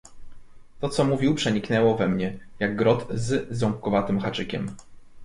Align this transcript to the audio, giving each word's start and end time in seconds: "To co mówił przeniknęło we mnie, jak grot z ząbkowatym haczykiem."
"To 0.79 0.89
co 0.89 1.03
mówił 1.03 1.35
przeniknęło 1.35 1.97
we 1.97 2.07
mnie, 2.07 2.39
jak 2.59 2.75
grot 2.75 3.07
z 3.13 3.47
ząbkowatym 3.57 4.19
haczykiem." 4.19 4.75